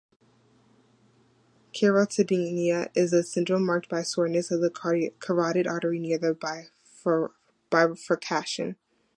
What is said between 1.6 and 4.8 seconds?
Carotidynia is a syndrome marked by soreness of the